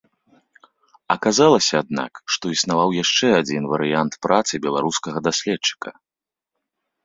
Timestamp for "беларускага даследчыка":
4.67-5.89